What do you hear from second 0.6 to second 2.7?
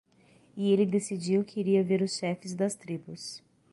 ele decidiu que iria ver os chefes